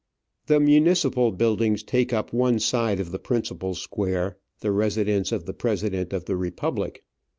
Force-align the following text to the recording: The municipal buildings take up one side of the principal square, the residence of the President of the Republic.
The 0.47 0.59
municipal 0.59 1.31
buildings 1.31 1.83
take 1.83 2.11
up 2.11 2.33
one 2.33 2.57
side 2.57 2.99
of 2.99 3.11
the 3.11 3.19
principal 3.19 3.75
square, 3.75 4.39
the 4.61 4.71
residence 4.71 5.31
of 5.31 5.45
the 5.45 5.53
President 5.53 6.11
of 6.11 6.25
the 6.25 6.35
Republic. 6.35 7.03